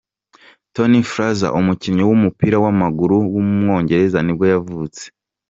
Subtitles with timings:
[0.73, 5.03] Tommy Fraser, umukinnyi w’umupira w’amaguru w’umwongereza nibwo yavutse.